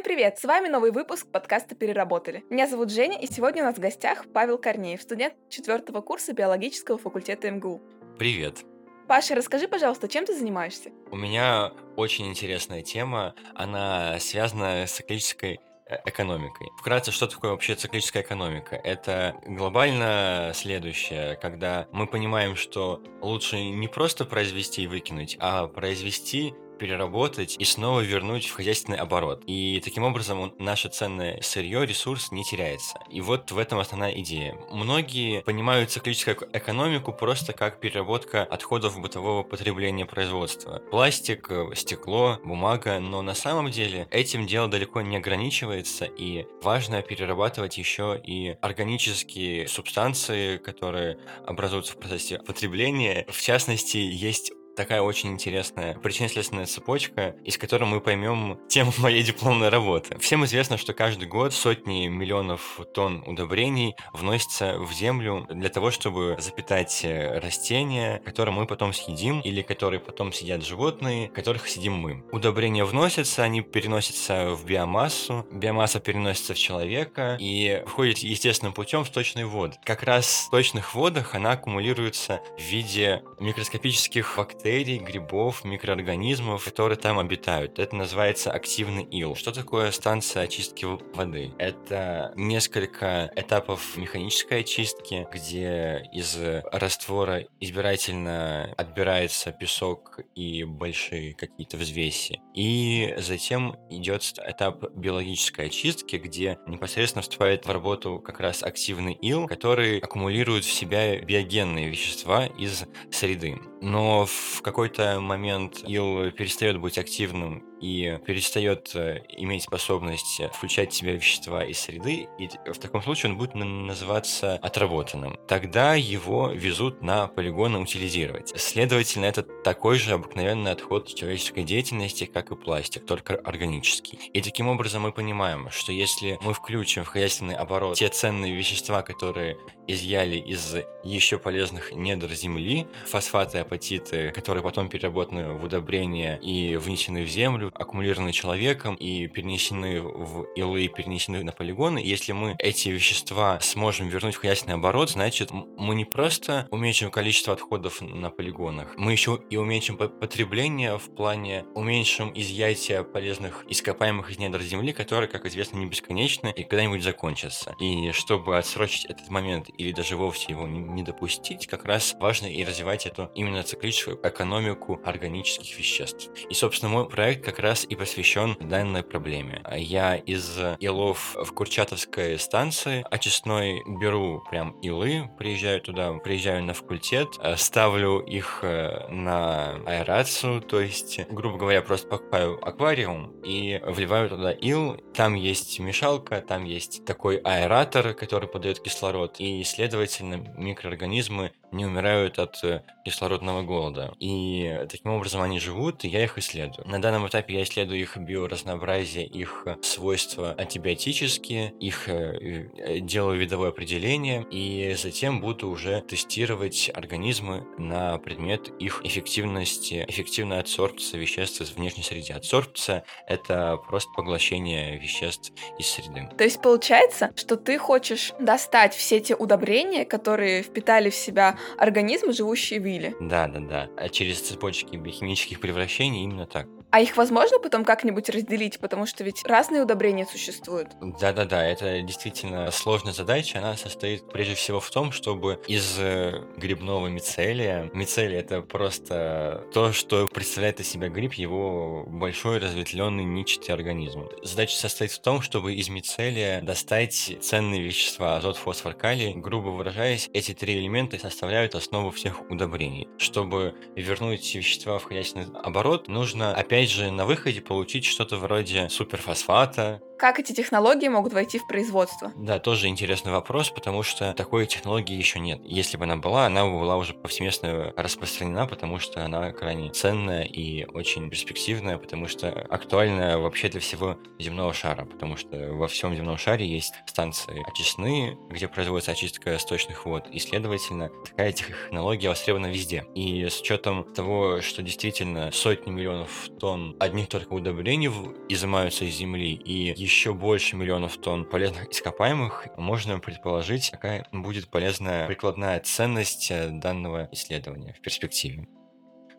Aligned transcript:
Всем 0.00 0.16
привет! 0.16 0.38
С 0.38 0.44
вами 0.44 0.68
новый 0.68 0.92
выпуск 0.92 1.26
подкаста 1.30 1.74
«Переработали». 1.74 2.42
Меня 2.48 2.66
зовут 2.66 2.90
Женя, 2.90 3.18
и 3.20 3.26
сегодня 3.26 3.62
у 3.62 3.66
нас 3.66 3.76
в 3.76 3.80
гостях 3.80 4.24
Павел 4.32 4.56
Корнеев, 4.56 5.02
студент 5.02 5.34
четвертого 5.50 6.00
курса 6.00 6.32
биологического 6.32 6.96
факультета 6.96 7.50
МГУ. 7.50 7.82
Привет. 8.18 8.64
Паша, 9.08 9.34
расскажи, 9.34 9.68
пожалуйста, 9.68 10.08
чем 10.08 10.24
ты 10.24 10.34
занимаешься? 10.34 10.90
У 11.10 11.16
меня 11.16 11.74
очень 11.96 12.26
интересная 12.28 12.80
тема. 12.80 13.34
Она 13.54 14.18
связана 14.20 14.86
с 14.86 14.92
циклической 14.92 15.60
э, 15.84 15.98
экономикой. 16.06 16.68
Вкратце, 16.78 17.10
что 17.12 17.26
такое 17.26 17.50
вообще 17.50 17.74
циклическая 17.74 18.22
экономика? 18.22 18.76
Это 18.76 19.36
глобально 19.44 20.52
следующее, 20.54 21.36
когда 21.42 21.88
мы 21.92 22.06
понимаем, 22.06 22.56
что 22.56 23.02
лучше 23.20 23.62
не 23.62 23.86
просто 23.86 24.24
произвести 24.24 24.84
и 24.84 24.86
выкинуть, 24.86 25.36
а 25.40 25.66
произвести 25.66 26.54
переработать 26.80 27.56
и 27.58 27.64
снова 27.64 28.00
вернуть 28.00 28.46
в 28.46 28.54
хозяйственный 28.54 28.96
оборот. 28.96 29.44
И 29.46 29.80
таким 29.84 30.02
образом 30.02 30.54
наше 30.58 30.88
ценное 30.88 31.40
сырье, 31.42 31.84
ресурс 31.84 32.32
не 32.32 32.42
теряется. 32.42 32.98
И 33.10 33.20
вот 33.20 33.52
в 33.52 33.58
этом 33.58 33.78
основная 33.78 34.12
идея. 34.20 34.56
Многие 34.72 35.42
понимают 35.42 35.90
циклическую 35.90 36.48
экономику 36.54 37.12
просто 37.12 37.52
как 37.52 37.80
переработка 37.80 38.42
отходов 38.42 38.98
бытового 38.98 39.42
потребления 39.42 40.06
производства. 40.06 40.80
Пластик, 40.90 41.50
стекло, 41.74 42.38
бумага, 42.44 42.98
но 42.98 43.20
на 43.20 43.34
самом 43.34 43.70
деле 43.70 44.08
этим 44.10 44.46
дело 44.46 44.66
далеко 44.68 45.02
не 45.02 45.18
ограничивается, 45.18 46.06
и 46.06 46.46
важно 46.62 47.02
перерабатывать 47.02 47.76
еще 47.76 48.18
и 48.24 48.56
органические 48.62 49.68
субстанции, 49.68 50.56
которые 50.56 51.18
образуются 51.46 51.92
в 51.92 51.98
процессе 51.98 52.38
потребления. 52.38 53.26
В 53.28 53.40
частности, 53.42 53.98
есть 53.98 54.52
такая 54.80 55.02
очень 55.02 55.32
интересная 55.32 55.92
причинно-следственная 55.98 56.64
цепочка, 56.64 57.36
из 57.44 57.58
которой 57.58 57.84
мы 57.84 58.00
поймем 58.00 58.58
тему 58.66 58.94
моей 58.96 59.22
дипломной 59.22 59.68
работы. 59.68 60.18
Всем 60.18 60.46
известно, 60.46 60.78
что 60.78 60.94
каждый 60.94 61.28
год 61.28 61.52
сотни 61.52 62.06
миллионов 62.06 62.80
тонн 62.94 63.22
удобрений 63.26 63.94
вносятся 64.14 64.78
в 64.78 64.90
землю 64.94 65.46
для 65.50 65.68
того, 65.68 65.90
чтобы 65.90 66.36
запитать 66.38 67.04
э, 67.04 67.38
растения, 67.40 68.22
которые 68.24 68.54
мы 68.54 68.66
потом 68.66 68.94
съедим, 68.94 69.40
или 69.40 69.60
которые 69.60 70.00
потом 70.00 70.32
съедят 70.32 70.64
животные, 70.64 71.28
которых 71.28 71.68
съедим 71.68 71.92
мы. 71.92 72.24
Удобрения 72.32 72.86
вносятся, 72.86 73.42
они 73.42 73.60
переносятся 73.60 74.54
в 74.54 74.64
биомассу, 74.64 75.46
биомасса 75.52 76.00
переносится 76.00 76.54
в 76.54 76.58
человека 76.58 77.36
и 77.38 77.82
входит 77.86 78.18
естественным 78.20 78.72
путем 78.72 79.04
в 79.04 79.08
сточный 79.08 79.44
вод. 79.44 79.74
Как 79.84 80.04
раз 80.04 80.24
в 80.24 80.46
сточных 80.46 80.94
водах 80.94 81.34
она 81.34 81.52
аккумулируется 81.52 82.40
в 82.56 82.62
виде 82.62 83.22
микроскопических 83.38 84.38
бактерий, 84.38 84.69
бактерий, 84.70 84.98
грибов, 84.98 85.64
микроорганизмов, 85.64 86.64
которые 86.64 86.96
там 86.96 87.18
обитают. 87.18 87.80
Это 87.80 87.96
называется 87.96 88.52
активный 88.52 89.02
ил. 89.02 89.34
Что 89.34 89.50
такое 89.50 89.90
станция 89.90 90.44
очистки 90.44 90.86
воды? 91.14 91.50
Это 91.58 92.32
несколько 92.36 93.32
этапов 93.34 93.96
механической 93.96 94.60
очистки, 94.60 95.26
где 95.32 96.08
из 96.12 96.38
раствора 96.70 97.46
избирательно 97.58 98.72
отбирается 98.76 99.50
песок 99.50 100.20
и 100.36 100.62
большие 100.62 101.34
какие-то 101.34 101.76
взвеси. 101.76 102.40
И 102.54 103.12
затем 103.18 103.76
идет 103.90 104.22
этап 104.38 104.84
биологической 104.94 105.66
очистки, 105.66 106.14
где 106.16 106.58
непосредственно 106.68 107.22
вступает 107.22 107.66
в 107.66 107.70
работу 107.72 108.20
как 108.20 108.38
раз 108.38 108.62
активный 108.62 109.14
ил, 109.14 109.48
который 109.48 109.98
аккумулирует 109.98 110.64
в 110.64 110.72
себя 110.72 111.18
биогенные 111.18 111.88
вещества 111.88 112.46
из 112.46 112.84
среды. 113.10 113.58
Но 113.80 114.26
в 114.26 114.60
какой-то 114.62 115.20
момент 115.20 115.82
ил 115.86 116.30
перестает 116.32 116.78
быть 116.80 116.98
активным 116.98 117.64
и 117.80 118.18
перестает 118.26 118.90
э, 118.94 119.22
иметь 119.36 119.64
способность 119.64 120.40
включать 120.52 120.92
в 120.92 120.96
себя 120.96 121.12
вещества 121.12 121.64
из 121.64 121.78
среды, 121.78 122.28
и 122.38 122.48
в 122.48 122.78
таком 122.78 123.02
случае 123.02 123.32
он 123.32 123.38
будет 123.38 123.54
называться 123.54 124.54
отработанным. 124.56 125.38
Тогда 125.48 125.94
его 125.94 126.48
везут 126.48 127.02
на 127.02 127.26
полигоны 127.28 127.78
утилизировать. 127.78 128.52
Следовательно, 128.56 129.24
это 129.24 129.42
такой 129.42 129.98
же 129.98 130.12
обыкновенный 130.12 130.72
отход 130.72 131.12
человеческой 131.14 131.64
деятельности, 131.64 132.24
как 132.24 132.50
и 132.50 132.56
пластик, 132.56 133.06
только 133.06 133.36
органический. 133.36 134.18
И 134.32 134.40
таким 134.42 134.68
образом 134.68 135.02
мы 135.02 135.12
понимаем, 135.12 135.70
что 135.70 135.92
если 135.92 136.38
мы 136.42 136.54
включим 136.54 137.04
в 137.04 137.08
хозяйственный 137.08 137.54
оборот 137.54 137.96
те 137.96 138.08
ценные 138.08 138.54
вещества, 138.54 139.02
которые 139.02 139.56
изъяли 139.86 140.36
из 140.36 140.76
еще 141.02 141.38
полезных 141.38 141.92
недр 141.92 142.32
земли, 142.32 142.86
фосфаты, 143.06 143.58
апатиты, 143.58 144.30
которые 144.30 144.62
потом 144.62 144.88
переработаны 144.88 145.54
в 145.54 145.64
удобрения 145.64 146.36
и 146.36 146.76
внесены 146.76 147.24
в 147.24 147.28
землю, 147.28 147.69
аккумулированы 147.74 148.32
человеком 148.32 148.94
и 148.94 149.26
перенесены 149.26 150.00
в 150.00 150.44
илы, 150.56 150.88
перенесены 150.88 151.42
на 151.42 151.52
полигоны. 151.52 151.98
если 151.98 152.32
мы 152.32 152.56
эти 152.58 152.88
вещества 152.88 153.58
сможем 153.60 154.08
вернуть 154.08 154.34
в 154.34 154.40
хозяйственный 154.40 154.74
оборот, 154.74 155.10
значит, 155.10 155.50
мы 155.52 155.94
не 155.94 156.04
просто 156.04 156.66
уменьшим 156.70 157.10
количество 157.10 157.54
отходов 157.54 158.00
на 158.00 158.30
полигонах, 158.30 158.94
мы 158.96 159.12
еще 159.12 159.40
и 159.50 159.56
уменьшим 159.56 159.96
потребление 159.96 160.98
в 160.98 161.14
плане 161.14 161.64
уменьшим 161.74 162.32
изъятие 162.34 163.04
полезных 163.04 163.64
ископаемых 163.68 164.30
из 164.30 164.38
недр 164.38 164.60
земли, 164.62 164.92
которые, 164.92 165.28
как 165.28 165.46
известно, 165.46 165.78
не 165.78 165.86
бесконечны 165.86 166.52
и 166.56 166.64
когда-нибудь 166.64 167.02
закончатся. 167.02 167.74
И 167.80 168.12
чтобы 168.12 168.58
отсрочить 168.58 169.04
этот 169.06 169.28
момент 169.28 169.68
или 169.76 169.92
даже 169.92 170.16
вовсе 170.16 170.52
его 170.52 170.66
не 170.66 171.02
допустить, 171.02 171.66
как 171.66 171.84
раз 171.84 172.16
важно 172.20 172.46
и 172.46 172.64
развивать 172.64 173.06
эту 173.06 173.30
именно 173.34 173.62
циклическую 173.62 174.18
экономику 174.22 175.00
органических 175.04 175.78
веществ. 175.78 176.30
И, 176.48 176.54
собственно, 176.54 176.90
мой 176.90 177.08
проект 177.08 177.44
как 177.44 177.59
раз 177.60 177.84
и 177.88 177.94
посвящен 177.94 178.56
данной 178.60 179.02
проблеме. 179.02 179.62
Я 179.76 180.16
из 180.16 180.58
илов 180.80 181.36
в 181.36 181.52
Курчатовской 181.52 182.38
станции 182.38 183.04
очистной 183.10 183.82
беру 183.86 184.42
прям 184.50 184.70
илы, 184.80 185.30
приезжаю 185.38 185.80
туда, 185.80 186.12
приезжаю 186.14 186.64
на 186.64 186.74
факультет, 186.74 187.28
э, 187.40 187.56
ставлю 187.56 188.20
их 188.20 188.60
э, 188.62 189.08
на 189.08 189.76
аэрацию, 189.86 190.60
то 190.60 190.80
есть, 190.80 191.20
грубо 191.30 191.58
говоря, 191.58 191.82
просто 191.82 192.08
покупаю 192.08 192.58
аквариум 192.66 193.32
и 193.44 193.80
вливаю 193.84 194.28
туда 194.28 194.52
ил. 194.52 194.96
Там 195.14 195.34
есть 195.34 195.78
мешалка, 195.78 196.40
там 196.40 196.64
есть 196.64 197.04
такой 197.04 197.36
аэратор, 197.36 198.14
который 198.14 198.48
подает 198.48 198.80
кислород, 198.80 199.36
и, 199.38 199.62
следовательно, 199.64 200.36
микроорганизмы 200.56 201.52
не 201.72 201.86
умирают 201.86 202.38
от 202.38 202.62
э, 202.64 202.82
кислородного 203.04 203.62
голода. 203.62 204.14
И 204.18 204.86
таким 204.88 205.12
образом 205.12 205.42
они 205.42 205.60
живут, 205.60 206.04
и 206.04 206.08
я 206.08 206.24
их 206.24 206.38
исследую. 206.38 206.86
На 206.86 207.00
данном 207.00 207.26
этапе 207.26 207.54
я 207.54 207.62
исследую 207.62 208.00
их 208.00 208.16
биоразнообразие, 208.16 209.26
их 209.26 209.62
э, 209.66 209.76
свойства 209.82 210.54
антибиотические, 210.58 211.72
их 211.80 212.08
э, 212.08 213.00
делаю 213.00 213.38
видовое 213.38 213.70
определение, 213.70 214.46
и 214.50 214.94
затем 214.94 215.40
буду 215.40 215.68
уже 215.68 216.00
тестировать 216.02 216.90
организмы 216.92 217.66
на 217.78 218.18
предмет 218.18 218.68
их 218.80 219.00
эффективности, 219.04 220.04
эффективной 220.08 220.60
адсорбции 220.60 221.18
веществ 221.18 221.60
из 221.60 221.70
внешней 221.70 222.02
среды. 222.02 222.32
Адсорбция— 222.32 223.04
это 223.26 223.76
просто 223.88 224.10
поглощение 224.16 224.98
веществ 224.98 225.52
из 225.78 225.86
среды. 225.86 226.28
То 226.36 226.44
есть 226.44 226.60
получается, 226.60 227.32
что 227.36 227.56
ты 227.56 227.78
хочешь 227.78 228.32
достать 228.38 228.94
все 228.94 229.20
те 229.20 229.34
удобрения, 229.34 230.04
которые 230.04 230.62
впитали 230.62 231.10
в 231.10 231.14
себя 231.14 231.56
организмы, 231.78 232.32
живущие 232.32 232.80
в 232.80 232.86
иле. 232.86 233.14
Да, 233.20 233.46
да, 233.48 233.60
да. 233.60 233.90
А 233.96 234.08
через 234.08 234.40
цепочки 234.40 234.96
биохимических 234.96 235.60
превращений 235.60 236.24
именно 236.24 236.46
так. 236.46 236.66
А 236.90 237.00
их 237.00 237.16
возможно 237.16 237.58
потом 237.58 237.84
как-нибудь 237.84 238.28
разделить, 238.28 238.80
потому 238.80 239.06
что 239.06 239.22
ведь 239.22 239.44
разные 239.44 239.82
удобрения 239.82 240.26
существуют? 240.26 240.88
Да-да-да, 241.00 241.64
это 241.64 242.02
действительно 242.02 242.70
сложная 242.70 243.12
задача. 243.12 243.58
Она 243.58 243.76
состоит 243.76 244.28
прежде 244.32 244.54
всего 244.54 244.80
в 244.80 244.90
том, 244.90 245.12
чтобы 245.12 245.60
из 245.68 245.98
э, 245.98 246.42
грибного 246.56 247.06
мицелия... 247.06 247.90
Мицелий— 247.94 248.36
это 248.38 248.62
просто 248.62 249.64
то, 249.72 249.92
что 249.92 250.26
представляет 250.26 250.80
из 250.80 250.88
себя 250.88 251.08
гриб, 251.08 251.34
его 251.34 252.04
большой 252.06 252.58
разветвленный 252.58 253.24
ничатый 253.24 253.74
организм. 253.74 254.28
Задача 254.42 254.76
состоит 254.76 255.12
в 255.12 255.20
том, 255.20 255.42
чтобы 255.42 255.74
из 255.74 255.88
мицелия 255.88 256.60
достать 256.60 257.36
ценные 257.40 257.82
вещества— 257.82 258.36
азот, 258.38 258.56
фосфор, 258.56 258.94
калий. 258.94 259.34
Грубо 259.34 259.68
выражаясь, 259.68 260.28
эти 260.32 260.54
три 260.54 260.78
элемента 260.80 261.18
составляют 261.18 261.74
основу 261.74 262.10
всех 262.10 262.50
удобрений. 262.50 263.08
Чтобы 263.18 263.74
вернуть 263.94 264.54
вещества 264.54 264.98
в 264.98 265.04
хозяйственный 265.04 265.46
оборот, 265.62 266.08
нужно 266.08 266.54
опять 266.54 266.79
опять 266.80 266.92
же, 266.92 267.10
на 267.10 267.26
выходе 267.26 267.60
получить 267.60 268.06
что-то 268.06 268.38
вроде 268.38 268.88
суперфосфата, 268.88 270.00
как 270.20 270.38
эти 270.38 270.52
технологии 270.52 271.08
могут 271.08 271.32
войти 271.32 271.58
в 271.58 271.66
производство? 271.66 272.30
Да, 272.36 272.58
тоже 272.58 272.88
интересный 272.88 273.32
вопрос, 273.32 273.70
потому 273.70 274.02
что 274.02 274.34
такой 274.34 274.66
технологии 274.66 275.16
еще 275.16 275.38
нет. 275.38 275.62
Если 275.64 275.96
бы 275.96 276.04
она 276.04 276.16
была, 276.16 276.44
она 276.44 276.66
бы 276.66 276.78
была 276.78 276.98
уже 276.98 277.14
повсеместно 277.14 277.94
распространена, 277.96 278.66
потому 278.66 278.98
что 278.98 279.24
она 279.24 279.50
крайне 279.52 279.88
ценная 279.90 280.42
и 280.42 280.84
очень 280.84 281.30
перспективная, 281.30 281.96
потому 281.96 282.28
что 282.28 282.50
актуальна 282.50 283.38
вообще 283.38 283.70
для 283.70 283.80
всего 283.80 284.18
земного 284.38 284.74
шара, 284.74 285.06
потому 285.06 285.38
что 285.38 285.56
во 285.72 285.88
всем 285.88 286.14
земном 286.14 286.36
шаре 286.36 286.66
есть 286.66 286.92
станции 287.06 287.62
очистные, 287.66 288.36
где 288.50 288.68
производится 288.68 289.12
очистка 289.12 289.58
сточных 289.58 290.04
вод, 290.04 290.28
и, 290.30 290.38
следовательно, 290.38 291.08
такая 291.24 291.52
технология 291.52 292.28
востребована 292.28 292.66
везде. 292.66 293.06
И 293.14 293.48
с 293.48 293.58
учетом 293.62 294.04
того, 294.12 294.60
что 294.60 294.82
действительно 294.82 295.50
сотни 295.50 295.90
миллионов 295.90 296.50
тонн 296.60 296.94
одних 297.00 297.28
только 297.28 297.54
удобрений 297.54 298.10
изымаются 298.50 299.06
из 299.06 299.14
земли, 299.14 299.54
и 299.54 299.94
еще 300.10 300.34
больше 300.34 300.74
миллионов 300.74 301.18
тонн 301.18 301.44
полезных 301.44 301.88
ископаемых, 301.88 302.66
можно 302.76 303.20
предположить, 303.20 303.90
какая 303.90 304.26
будет 304.32 304.68
полезная 304.68 305.28
прикладная 305.28 305.78
ценность 305.78 306.50
э, 306.50 306.68
данного 306.68 307.28
исследования 307.30 307.94
в 307.96 308.00
перспективе 308.00 308.66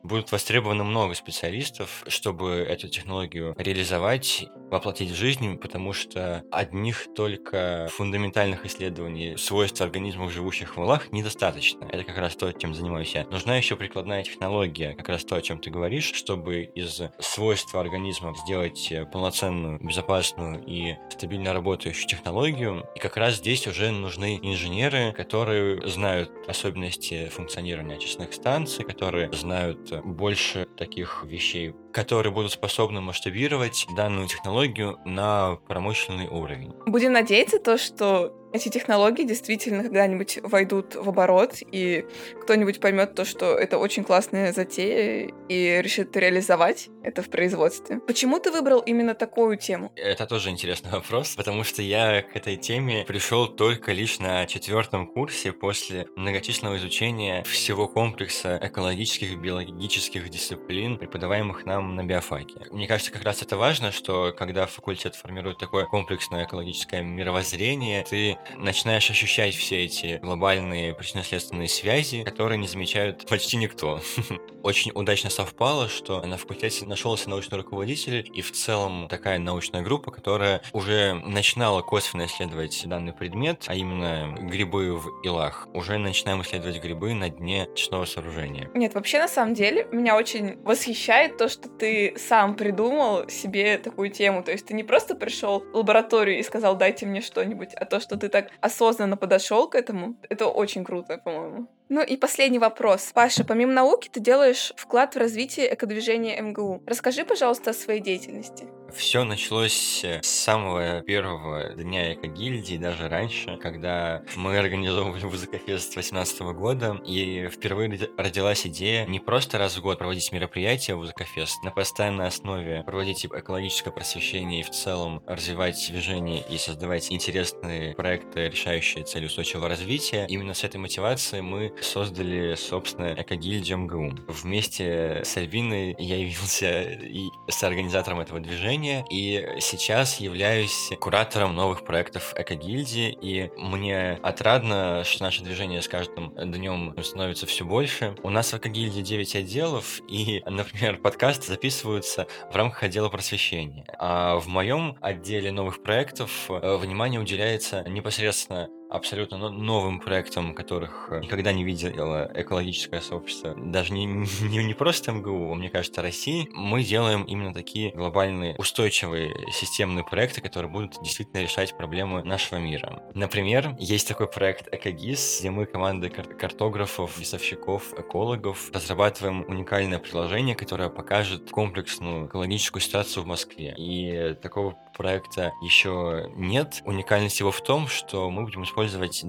будут 0.03 0.31
востребованы 0.31 0.83
много 0.83 1.13
специалистов, 1.13 2.03
чтобы 2.07 2.65
эту 2.67 2.87
технологию 2.87 3.55
реализовать, 3.57 4.45
воплотить 4.69 5.11
в 5.11 5.15
жизнь, 5.15 5.57
потому 5.57 5.93
что 5.93 6.43
одних 6.51 7.07
только 7.15 7.89
фундаментальных 7.91 8.65
исследований 8.65 9.37
свойств 9.37 9.81
организмов, 9.81 10.31
живущих 10.31 10.73
в 10.73 10.77
валах, 10.77 11.11
недостаточно. 11.11 11.85
Это 11.91 12.03
как 12.03 12.17
раз 12.17 12.35
то, 12.35 12.51
чем 12.51 12.73
занимаюсь 12.73 13.13
я. 13.13 13.25
Нужна 13.25 13.57
еще 13.57 13.75
прикладная 13.75 14.23
технология, 14.23 14.93
как 14.93 15.09
раз 15.09 15.23
то, 15.23 15.35
о 15.35 15.41
чем 15.41 15.59
ты 15.59 15.69
говоришь, 15.69 16.11
чтобы 16.13 16.63
из 16.63 17.01
свойств 17.19 17.75
организмов 17.75 18.37
сделать 18.39 18.91
полноценную, 19.11 19.79
безопасную 19.79 20.63
и 20.65 20.95
стабильно 21.09 21.53
работающую 21.53 22.07
технологию. 22.07 22.85
И 22.95 22.99
как 22.99 23.17
раз 23.17 23.35
здесь 23.35 23.67
уже 23.67 23.91
нужны 23.91 24.39
инженеры, 24.41 25.11
которые 25.11 25.87
знают 25.87 26.31
особенности 26.47 27.29
функционирования 27.29 27.95
очистных 27.95 28.33
станций, 28.33 28.85
которые 28.85 29.31
знают 29.33 29.90
больше 30.03 30.67
таких 30.77 31.23
вещей, 31.25 31.75
которые 31.91 32.33
будут 32.33 32.51
способны 32.51 33.01
масштабировать 33.01 33.85
данную 33.95 34.27
технологию 34.27 34.99
на 35.05 35.57
промышленный 35.67 36.27
уровень. 36.27 36.73
Будем 36.85 37.13
надеяться 37.13 37.59
то, 37.59 37.77
что 37.77 38.37
эти 38.53 38.69
технологии 38.69 39.23
действительно 39.23 39.83
когда-нибудь 39.83 40.39
войдут 40.43 40.95
в 40.95 41.07
оборот, 41.07 41.55
и 41.71 42.05
кто-нибудь 42.41 42.79
поймет 42.79 43.15
то, 43.15 43.25
что 43.25 43.55
это 43.55 43.77
очень 43.77 44.03
классная 44.03 44.51
затея, 44.51 45.31
и 45.47 45.81
решит 45.81 46.15
реализовать 46.17 46.89
это 47.03 47.21
в 47.21 47.29
производстве. 47.29 47.99
Почему 47.99 48.39
ты 48.39 48.51
выбрал 48.51 48.79
именно 48.79 49.13
такую 49.13 49.57
тему? 49.57 49.91
Это 49.95 50.25
тоже 50.25 50.49
интересный 50.49 50.91
вопрос, 50.91 51.35
потому 51.35 51.63
что 51.63 51.81
я 51.81 52.21
к 52.21 52.35
этой 52.35 52.57
теме 52.57 53.05
пришел 53.07 53.47
только 53.47 53.93
лишь 53.93 54.19
на 54.19 54.45
четвертом 54.45 55.07
курсе 55.07 55.53
после 55.53 56.07
многочисленного 56.15 56.77
изучения 56.77 57.43
всего 57.43 57.87
комплекса 57.87 58.59
экологических 58.61 59.31
и 59.31 59.35
биологических 59.35 60.29
дисциплин, 60.29 60.97
преподаваемых 60.97 61.65
нам 61.65 61.80
на 61.81 62.03
биофаке. 62.03 62.67
Мне 62.71 62.87
кажется, 62.87 63.11
как 63.11 63.23
раз 63.23 63.41
это 63.41 63.57
важно, 63.57 63.91
что 63.91 64.33
когда 64.37 64.65
факультет 64.65 65.15
формирует 65.15 65.57
такое 65.57 65.85
комплексное 65.85 66.45
экологическое 66.45 67.01
мировоззрение, 67.01 68.03
ты 68.03 68.37
начинаешь 68.57 69.09
ощущать 69.09 69.55
все 69.55 69.83
эти 69.83 70.19
глобальные 70.21 70.93
причинно-следственные 70.93 71.67
связи, 71.67 72.23
которые 72.23 72.57
не 72.57 72.67
замечают 72.67 73.27
почти 73.27 73.57
никто. 73.57 74.01
Очень 74.63 74.91
удачно 74.93 75.29
совпало, 75.29 75.89
что 75.89 76.21
на 76.25 76.37
факультете 76.37 76.85
нашелся 76.85 77.29
научный 77.29 77.57
руководитель 77.57 78.29
и 78.33 78.41
в 78.41 78.51
целом 78.51 79.07
такая 79.07 79.39
научная 79.39 79.81
группа, 79.81 80.11
которая 80.11 80.61
уже 80.73 81.13
начинала 81.13 81.81
косвенно 81.81 82.25
исследовать 82.25 82.81
данный 82.85 83.13
предмет, 83.13 83.65
а 83.67 83.75
именно 83.75 84.35
грибы 84.39 84.97
в 84.97 85.21
илах. 85.23 85.67
Уже 85.73 85.97
начинаем 85.97 86.41
исследовать 86.41 86.81
грибы 86.81 87.13
на 87.13 87.29
дне 87.29 87.67
честного 87.75 88.05
сооружения. 88.05 88.69
Нет, 88.73 88.93
вообще 88.93 89.19
на 89.19 89.27
самом 89.27 89.53
деле 89.53 89.87
меня 89.91 90.15
очень 90.15 90.61
восхищает 90.63 91.37
то, 91.37 91.49
что 91.49 91.69
ты 91.79 92.13
сам 92.17 92.55
придумал 92.55 93.27
себе 93.29 93.77
такую 93.77 94.09
тему. 94.09 94.43
То 94.43 94.51
есть 94.51 94.65
ты 94.65 94.73
не 94.73 94.83
просто 94.83 95.15
пришел 95.15 95.59
в 95.59 95.75
лабораторию 95.75 96.39
и 96.39 96.43
сказал, 96.43 96.75
дайте 96.75 97.05
мне 97.05 97.21
что-нибудь, 97.21 97.73
а 97.75 97.85
то, 97.85 97.99
что 97.99 98.17
ты 98.17 98.29
так 98.29 98.49
осознанно 98.61 99.17
подошел 99.17 99.67
к 99.67 99.75
этому, 99.75 100.15
это 100.29 100.47
очень 100.47 100.83
круто, 100.83 101.17
по-моему. 101.17 101.67
Ну 101.89 102.01
и 102.01 102.15
последний 102.15 102.59
вопрос. 102.59 103.11
Паша, 103.13 103.43
помимо 103.43 103.73
науки 103.73 104.09
ты 104.09 104.19
делаешь 104.19 104.73
вклад 104.77 105.15
в 105.15 105.19
развитие 105.19 105.73
экодвижения 105.73 106.41
МГУ. 106.41 106.83
Расскажи, 106.85 107.25
пожалуйста, 107.25 107.71
о 107.71 107.73
своей 107.73 107.99
деятельности. 107.99 108.65
Все 108.95 109.23
началось 109.23 110.03
с 110.03 110.27
самого 110.27 111.01
первого 111.01 111.69
дня 111.75 112.13
эко-гильдии, 112.13 112.77
даже 112.77 113.07
раньше, 113.09 113.57
когда 113.57 114.23
мы 114.35 114.57
организовывали 114.57 115.23
Музыкофест 115.23 115.93
2018 115.93 116.41
года, 116.53 116.99
и 117.05 117.47
впервые 117.49 118.09
родилась 118.17 118.65
идея 118.67 119.05
не 119.05 119.19
просто 119.19 119.57
раз 119.57 119.77
в 119.77 119.81
год 119.81 119.99
проводить 119.99 120.31
мероприятия 120.31 120.95
Музыкофест, 120.95 121.63
на 121.63 121.71
постоянной 121.71 122.27
основе 122.27 122.83
проводить 122.83 123.25
экологическое 123.25 123.93
просвещение 123.93 124.61
и 124.61 124.63
в 124.63 124.71
целом 124.71 125.21
развивать 125.25 125.85
движение 125.89 126.43
и 126.49 126.57
создавать 126.57 127.11
интересные 127.11 127.95
проекты, 127.95 128.49
решающие 128.49 129.03
цели 129.03 129.25
устойчивого 129.25 129.69
развития. 129.69 130.25
Именно 130.27 130.53
с 130.53 130.63
этой 130.63 130.77
мотивацией 130.77 131.41
мы 131.41 131.73
создали, 131.81 132.55
собственно, 132.55 133.13
эко-гильдию 133.13 133.79
МГУ. 133.79 134.11
Вместе 134.27 135.21
с 135.23 135.37
Альбиной 135.37 135.95
я 135.97 136.17
явился 136.17 136.81
и 136.81 137.29
с 137.51 137.63
организатором 137.63 138.19
этого 138.19 138.39
движения, 138.39 139.05
и 139.09 139.57
сейчас 139.59 140.19
являюсь 140.19 140.91
куратором 140.99 141.55
новых 141.55 141.85
проектов 141.85 142.33
эко-гильдии, 142.35 143.17
и 143.21 143.51
мне 143.57 144.19
отрадно, 144.23 145.03
что 145.03 145.23
наше 145.23 145.43
движение 145.43 145.81
с 145.81 145.87
каждым 145.87 146.33
днем 146.35 146.95
становится 147.03 147.45
все 147.45 147.65
больше. 147.65 148.15
У 148.23 148.29
нас 148.29 148.53
в 148.53 148.57
эко-гильдии 148.57 149.01
9 149.01 149.35
отделов, 149.35 150.01
и, 150.07 150.41
например, 150.45 150.97
подкасты 150.97 151.47
записываются 151.47 152.27
в 152.51 152.55
рамках 152.55 152.83
отдела 152.83 153.09
просвещения. 153.09 153.85
А 153.99 154.37
в 154.37 154.47
моем 154.47 154.97
отделе 155.01 155.51
новых 155.51 155.83
проектов 155.83 156.31
э, 156.49 156.77
внимание 156.77 157.19
уделяется 157.19 157.83
непосредственно 157.87 158.69
абсолютно 158.91 159.37
новым 159.49 159.99
проектом, 159.99 160.53
которых 160.53 161.07
э, 161.09 161.21
никогда 161.21 161.53
не 161.53 161.63
видело 161.63 162.29
экологическое 162.35 162.99
сообщество, 162.99 163.55
даже 163.55 163.93
не, 163.93 164.05
не, 164.41 164.63
не 164.63 164.73
просто 164.73 165.11
МГУ, 165.13 165.53
а 165.53 165.55
мне 165.55 165.69
кажется, 165.69 166.01
России, 166.01 166.49
мы 166.53 166.83
делаем 166.83 167.23
именно 167.23 167.53
такие 167.53 167.91
глобальные 167.91 168.55
устойчивые 168.57 169.33
системные 169.51 170.03
проекты, 170.03 170.41
которые 170.41 170.69
будут 170.69 171.01
действительно 171.01 171.41
решать 171.41 171.75
проблемы 171.77 172.23
нашего 172.23 172.59
мира. 172.59 173.01
Например, 173.13 173.75
есть 173.79 174.07
такой 174.07 174.27
проект 174.27 174.67
Экогиз, 174.73 175.39
где 175.39 175.49
мы 175.49 175.65
команды 175.65 176.09
кар- 176.09 176.27
картографов, 176.27 177.17
весовщиков, 177.17 177.97
экологов 177.97 178.69
разрабатываем 178.73 179.45
уникальное 179.47 179.99
приложение, 179.99 180.55
которое 180.55 180.89
покажет 180.89 181.49
комплексную 181.49 182.27
экологическую 182.27 182.81
ситуацию 182.81 183.23
в 183.23 183.27
Москве. 183.27 183.73
И 183.77 184.35
такого 184.41 184.75
проекта 184.95 185.53
еще 185.61 186.29
нет. 186.35 186.81
Уникальность 186.85 187.39
его 187.39 187.51
в 187.51 187.61
том, 187.61 187.87
что 187.87 188.29
мы 188.29 188.43
будем 188.43 188.63
использовать 188.63 188.80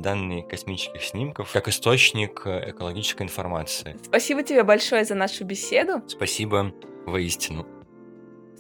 данные 0.03 0.43
космических 0.43 1.03
снимков 1.03 1.53
как 1.53 1.69
источник 1.69 2.43
э, 2.47 2.71
экологической 2.71 3.23
информации. 3.23 3.97
Спасибо 4.05 4.43
тебе 4.43 4.63
большое 4.63 5.05
за 5.05 5.15
нашу 5.15 5.45
беседу. 5.45 6.03
Спасибо 6.09 6.73
воистину. 7.07 7.67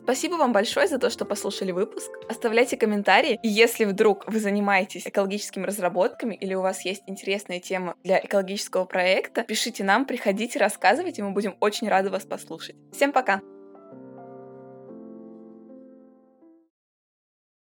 Спасибо 0.02 0.34
вам 0.34 0.52
большое 0.52 0.88
за 0.88 0.98
то, 0.98 1.10
что 1.10 1.24
послушали 1.24 1.70
выпуск. 1.70 2.10
Оставляйте 2.28 2.76
комментарии. 2.76 3.38
И 3.42 3.48
если 3.48 3.84
вдруг 3.84 4.24
вы 4.26 4.40
занимаетесь 4.40 5.06
экологическими 5.06 5.64
разработками 5.64 6.34
или 6.34 6.54
у 6.54 6.60
вас 6.60 6.84
есть 6.84 7.02
интересная 7.06 7.60
тема 7.60 7.94
для 8.02 8.18
экологического 8.18 8.84
проекта, 8.84 9.44
пишите 9.44 9.84
нам, 9.84 10.04
приходите, 10.04 10.58
рассказывайте, 10.58 11.22
мы 11.22 11.30
будем 11.30 11.56
очень 11.60 11.88
рады 11.88 12.10
вас 12.10 12.24
послушать. 12.24 12.74
Всем 12.92 13.12
пока! 13.12 13.40